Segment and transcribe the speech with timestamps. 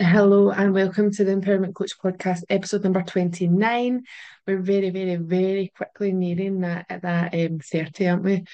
[0.00, 4.04] Hello and welcome to the Empowerment Coach Podcast, episode number 29.
[4.46, 8.44] We're very, very, very quickly nearing that at that um 30, aren't we?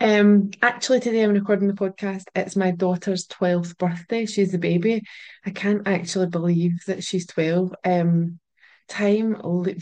[0.00, 2.24] Um, actually today I'm recording the podcast.
[2.34, 4.26] It's my daughter's 12th birthday.
[4.26, 5.02] She's a baby.
[5.46, 7.76] I can't actually believe that she's 12.
[7.84, 8.40] Um,
[8.88, 9.36] time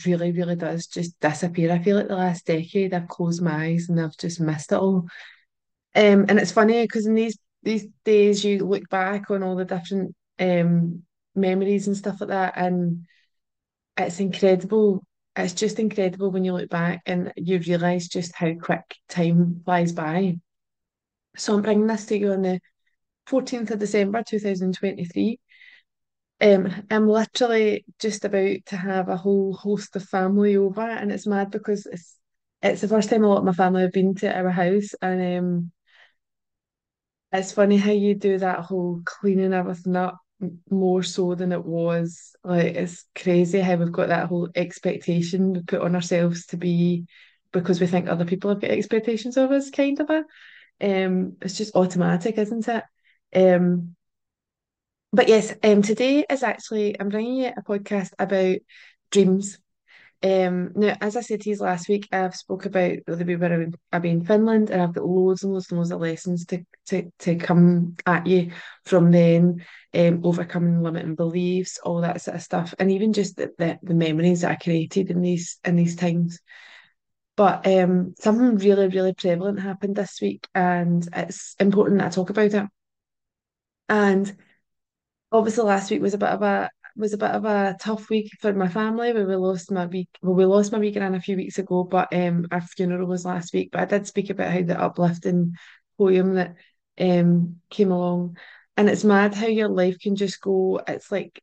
[0.04, 1.72] really, really does just disappear.
[1.72, 4.78] I feel like the last decade I've closed my eyes and I've just missed it
[4.78, 5.06] all.
[5.94, 9.64] Um, and it's funny because in these these days you look back on all the
[9.64, 11.05] different um
[11.36, 13.06] memories and stuff like that, and
[13.96, 15.04] it's incredible.
[15.36, 19.92] It's just incredible when you look back and you realise just how quick time flies
[19.92, 20.36] by.
[21.36, 22.60] So I'm bringing this to you on the
[23.26, 25.40] 14th of December 2023.
[26.40, 31.26] Um, I'm literally just about to have a whole host of family over, and it's
[31.26, 32.18] mad because it's
[32.62, 35.38] it's the first time a lot of my family have been to our house, and
[35.40, 35.72] um,
[37.32, 40.18] It's funny how you do that whole cleaning everything up
[40.70, 42.34] more so than it was.
[42.44, 47.06] Like it's crazy how we've got that whole expectation we put on ourselves to be
[47.52, 50.24] because we think other people have got expectations of us, kind of a.
[50.78, 52.84] Um, it's just automatic, isn't it?
[53.34, 53.96] Um,
[55.12, 58.58] but yes, um, today is actually I'm bringing you a podcast about
[59.10, 59.58] dreams
[60.22, 63.74] um, now, as I said to you last week, I've spoke about the wee bit
[63.92, 66.64] I've been in Finland and I've got loads and loads and loads of lessons to
[66.86, 68.52] to, to come at you
[68.84, 73.52] from then, um, overcoming limiting beliefs, all that sort of stuff, and even just the,
[73.58, 76.40] the, the memories that I created in these in these times.
[77.36, 82.30] But um, something really, really prevalent happened this week, and it's important that I talk
[82.30, 82.66] about it.
[83.88, 84.36] And
[85.30, 88.30] obviously last week was a bit of a was a bit of a tough week
[88.40, 91.20] for my family where we lost my week well we lost my wee gran a
[91.20, 94.52] few weeks ago but um our funeral was last week but I did speak about
[94.52, 95.54] how the uplifting
[95.98, 96.54] poem that
[96.98, 98.36] um came along
[98.76, 101.40] and it's mad how your life can just go it's like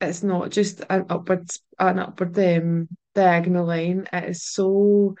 [0.00, 1.48] it's not just an upward
[1.78, 5.14] an upward um diagonal line it is so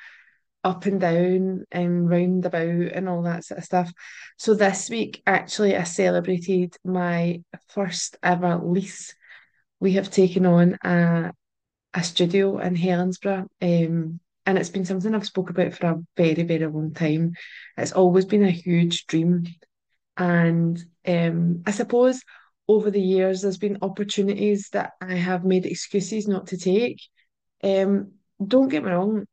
[0.66, 3.92] up and down and round about and all that sort of stuff.
[4.36, 9.14] So this week, actually, I celebrated my first ever lease.
[9.80, 11.32] We have taken on a,
[11.94, 16.42] a studio in Helensburgh, um, and it's been something I've spoke about for a very,
[16.42, 17.34] very long time.
[17.76, 19.46] It's always been a huge dream,
[20.16, 22.22] and um, I suppose
[22.68, 27.00] over the years there's been opportunities that I have made excuses not to take.
[27.62, 28.12] Um,
[28.44, 29.26] don't get me wrong,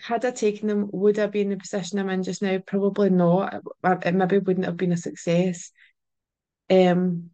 [0.00, 2.58] had I taken them, would I be in the position I'm in just now?
[2.58, 3.62] Probably not.
[3.84, 5.70] It, maybe wouldn't have been a success.
[6.68, 7.30] Um,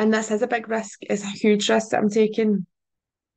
[0.00, 1.00] and this is a big risk.
[1.02, 2.64] It's a huge risk that I'm taking.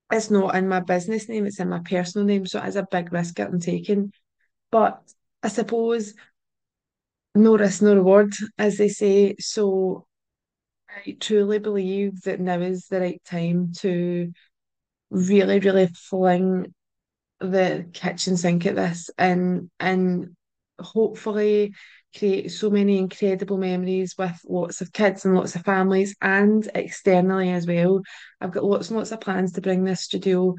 [0.09, 2.45] It's not in my business name, it's in my personal name.
[2.45, 4.13] So it is a big risk that I'm taking.
[4.71, 4.97] But
[5.43, 6.13] I suppose
[7.35, 9.35] no risk, no reward, as they say.
[9.39, 10.07] So
[10.89, 14.31] I truly believe that now is the right time to
[15.09, 16.73] really, really fling
[17.41, 20.33] the kitchen sink at this and and
[20.79, 21.73] hopefully
[22.17, 27.49] create so many incredible memories with lots of kids and lots of families and externally
[27.49, 28.01] as well.
[28.41, 30.55] I've got lots and lots of plans to bring this studio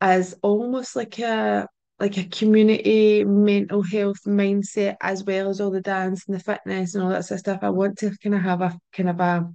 [0.00, 1.66] as almost like a
[2.00, 6.94] like a community mental health mindset as well as all the dance and the fitness
[6.94, 7.60] and all that sort of stuff.
[7.62, 9.52] I want to kind of have a kind of a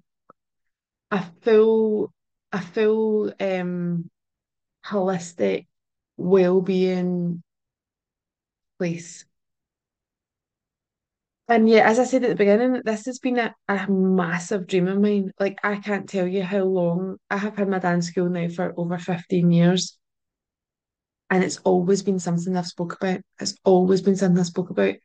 [1.12, 2.14] a full
[2.52, 4.10] a full um
[4.86, 5.68] holistic
[6.18, 7.44] well-being
[8.78, 9.27] place.
[11.50, 14.88] And yeah, as I said at the beginning, this has been a, a massive dream
[14.88, 15.32] of mine.
[15.40, 18.74] Like I can't tell you how long I have had my dance school now for
[18.78, 19.98] over 15 years.
[21.30, 23.22] And it's always been something I've spoke about.
[23.40, 24.96] It's always been something I spoke about.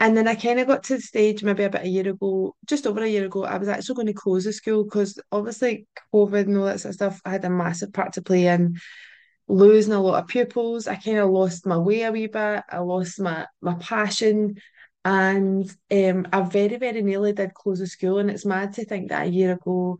[0.00, 2.86] And then I kind of got to the stage maybe about a year ago, just
[2.86, 6.42] over a year ago, I was actually going to close the school because obviously COVID
[6.42, 8.76] and all that sort of stuff I had a massive part to play in
[9.48, 10.86] losing a lot of pupils.
[10.88, 12.64] I kind of lost my way a wee bit.
[12.70, 14.56] I lost my my passion.
[15.06, 18.18] And um, I very, very nearly did close the school.
[18.18, 19.98] And it's mad to think that a year ago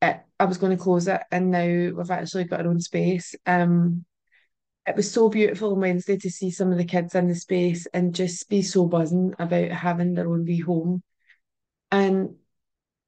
[0.00, 1.20] it, I was going to close it.
[1.32, 3.34] And now we've actually got our own space.
[3.46, 4.04] Um,
[4.86, 7.88] it was so beautiful on Wednesday to see some of the kids in the space
[7.92, 11.02] and just be so buzzing about having their own wee home.
[11.90, 12.36] And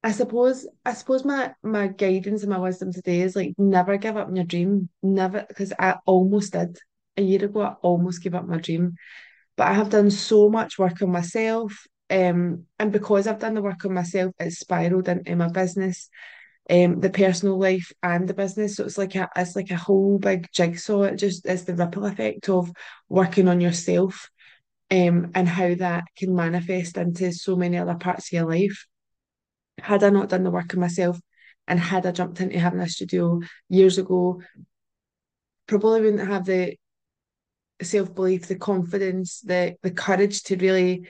[0.03, 4.17] I suppose I suppose my my guidance and my wisdom today is like never give
[4.17, 4.89] up on your dream.
[5.01, 6.77] Never because I almost did.
[7.15, 8.95] A year ago I almost gave up my dream.
[9.57, 11.85] But I have done so much work on myself.
[12.09, 16.09] Um, and because I've done the work on myself, it's spiraled into my business,
[16.69, 18.77] um, the personal life and the business.
[18.77, 21.03] So it's like a it's like a whole big jigsaw.
[21.03, 22.71] It just is the ripple effect of
[23.09, 24.29] working on yourself,
[24.89, 28.87] um, and how that can manifest into so many other parts of your life
[29.79, 31.19] had I not done the work on myself,
[31.67, 34.41] and had I jumped into having a studio years ago,
[35.67, 36.75] probably wouldn't have the
[37.81, 41.07] self belief, the confidence, the the courage to really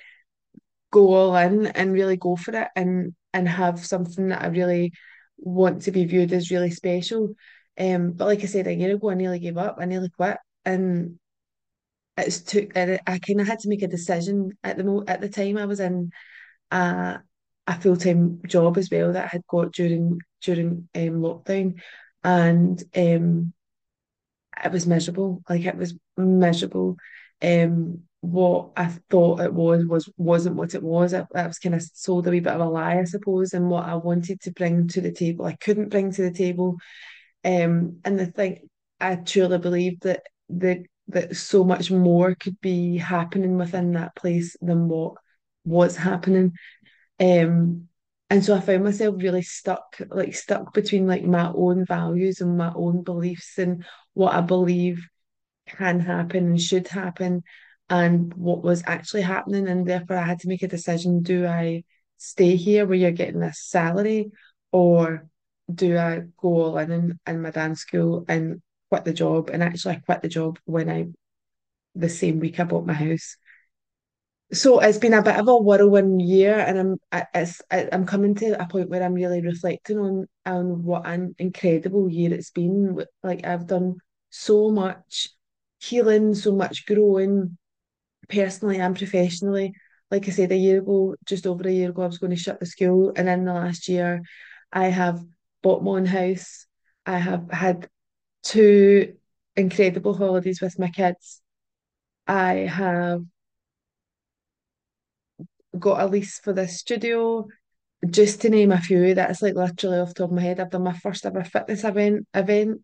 [0.91, 4.93] go all in and really go for it and and have something that I really
[5.37, 7.35] want to be viewed as really special.
[7.79, 9.77] Um, but like I said a year ago, I nearly gave up.
[9.79, 11.19] I nearly quit, and
[12.17, 12.75] it's took.
[12.75, 15.57] I, I kind of had to make a decision at the mo at the time.
[15.57, 16.11] I was in
[16.71, 17.19] a
[17.67, 21.79] a full time job as well that I had got during during um, lockdown,
[22.23, 23.53] and um,
[24.63, 25.42] it was miserable.
[25.50, 26.98] Like it was miserable.
[27.42, 31.13] Um, what I thought it was was wasn't what it was.
[31.13, 33.69] I, I was kind of sold a wee bit of a lie, I suppose, and
[33.69, 36.77] what I wanted to bring to the table, I couldn't bring to the table.
[37.45, 38.68] Um, and the thing
[39.00, 44.57] I truly believe that the that so much more could be happening within that place
[44.62, 45.13] than what
[45.63, 46.54] was happening.
[47.19, 47.86] Um,
[48.29, 52.57] and so I found myself really stuck, like stuck between like my own values and
[52.57, 55.07] my own beliefs and what I believe
[55.68, 57.44] can happen and should happen
[57.89, 59.69] and what was actually happening.
[59.69, 61.21] And therefore I had to make a decision.
[61.21, 61.83] Do I
[62.18, 64.31] stay here where you're getting this salary
[64.73, 65.27] or
[65.73, 69.50] do I go all in, in in my dance school and quit the job?
[69.51, 71.07] And actually I quit the job when I
[71.95, 73.38] the same week I bought my house.
[74.53, 78.05] So it's been a bit of a whirlwind year, and I'm I- it's I- I'm
[78.05, 82.51] coming to a point where I'm really reflecting on on what an incredible year it's
[82.51, 82.97] been.
[83.23, 83.97] Like I've done
[84.29, 85.29] so much
[85.79, 87.57] healing, so much growing
[88.29, 89.73] personally and professionally.
[90.11, 92.38] Like I said, a year ago, just over a year ago, I was going to
[92.38, 94.21] shut the school, and in the last year,
[94.71, 95.23] I have
[95.63, 96.67] bought my own house.
[97.05, 97.89] I have had
[98.44, 99.15] two
[99.55, 101.41] incredible holidays with my kids.
[102.27, 103.23] I have
[105.79, 107.47] got a lease for this studio,
[108.09, 109.13] just to name a few.
[109.15, 110.59] That's like literally off the top of my head.
[110.59, 112.81] I've done my first ever fitness event event.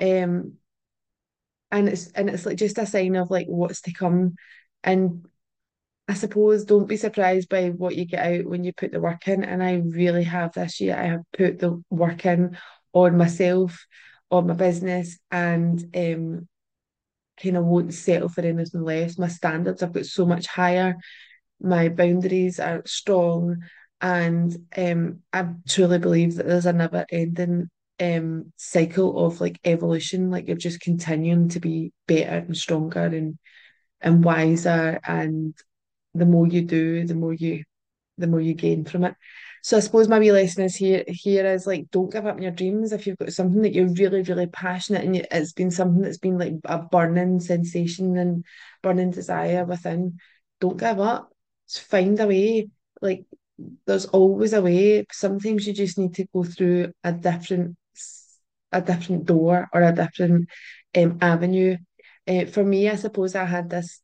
[0.00, 0.54] Um,
[1.70, 4.36] and it's and it's like just a sign of like what's to come.
[4.82, 5.26] And
[6.06, 9.28] I suppose don't be surprised by what you get out when you put the work
[9.28, 9.44] in.
[9.44, 10.96] And I really have this year.
[10.96, 12.56] I have put the work in
[12.94, 13.86] on myself,
[14.30, 16.48] on my business, and um
[17.42, 19.18] kind of won't settle for anything less.
[19.18, 20.96] My standards have got so much higher
[21.60, 23.62] my boundaries are strong,
[24.00, 27.68] and um, I truly believe that there's a never ending
[28.00, 30.30] um cycle of like evolution.
[30.30, 33.38] Like you're just continuing to be better and stronger and
[34.00, 35.54] and wiser, and
[36.14, 37.64] the more you do, the more you
[38.18, 39.14] the more you gain from it.
[39.62, 42.42] So I suppose my wee lesson is here here is like don't give up on
[42.42, 46.02] your dreams if you've got something that you're really really passionate and it's been something
[46.02, 48.44] that's been like a burning sensation and
[48.82, 50.18] burning desire within.
[50.60, 51.32] Don't give up
[51.68, 52.68] find a way.
[53.00, 53.24] Like
[53.86, 55.04] there's always a way.
[55.12, 57.76] Sometimes you just need to go through a different
[58.70, 60.48] a different door or a different
[60.96, 61.76] um, avenue.
[62.26, 64.00] Uh, for me, I suppose I had this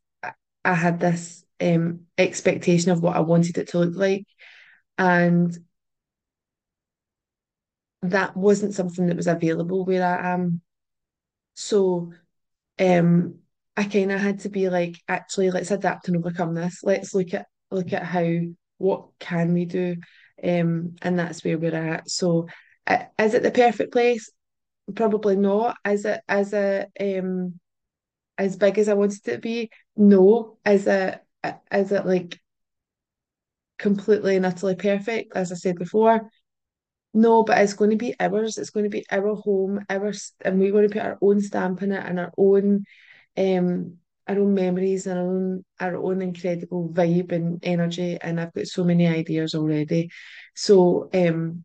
[0.65, 4.25] I had this um, expectation of what I wanted it to look like,
[4.97, 5.57] and
[8.03, 10.61] that wasn't something that was available where I am.
[11.55, 12.13] So,
[12.79, 13.37] um,
[13.77, 16.81] I kind of had to be like, actually, let's adapt and overcome this.
[16.83, 18.27] Let's look at look at how
[18.79, 19.97] what can we do,
[20.43, 22.11] um, and that's where we're at.
[22.11, 22.49] So,
[22.87, 24.31] uh, is it the perfect place?
[24.95, 25.77] Probably not.
[25.87, 27.59] Is it as a um
[28.37, 29.71] as big as I wanted it to be?
[29.97, 30.59] No.
[30.67, 31.21] Is it
[31.73, 32.41] is it like
[33.79, 35.37] completely and utterly perfect?
[35.37, 36.31] As I said before,
[37.15, 37.45] no.
[37.45, 38.59] But it's going to be ours.
[38.59, 41.83] It's going to be our home, ours, and we're going to put our own stamp
[41.83, 42.85] in it and our own
[43.37, 48.53] um our own memories and our own our own incredible vibe and energy and I've
[48.55, 50.11] got so many ideas already.
[50.55, 51.65] So um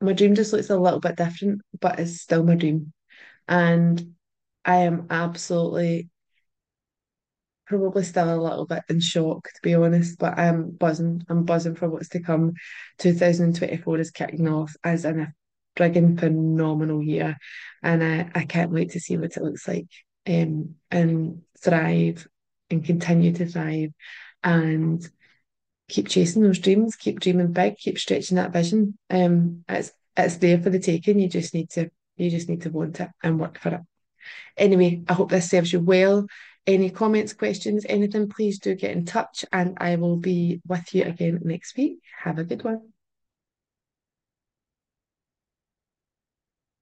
[0.00, 2.92] my dream just looks a little bit different, but it's still my dream.
[3.48, 4.14] And
[4.64, 6.10] I am absolutely
[7.66, 11.22] probably still a little bit in shock to be honest, but I'm buzzing.
[11.28, 12.52] I'm buzzing for what's to come.
[12.98, 15.32] 2024 is kicking off as an
[15.76, 17.36] frigging phenomenal year.
[17.82, 19.88] And I, I can't wait to see what it looks like
[20.26, 22.26] um, and thrive
[22.70, 23.92] and continue to thrive
[24.42, 25.08] and
[25.88, 28.98] keep chasing those dreams, keep dreaming big, keep stretching that vision.
[29.10, 31.18] Um, it's it's there for the taking.
[31.18, 33.80] You just need to you just need to want it and work for it.
[34.56, 36.26] Anyway, I hope this serves you well.
[36.66, 41.02] Any comments, questions, anything, please do get in touch and I will be with you
[41.04, 41.98] again next week.
[42.22, 42.91] Have a good one.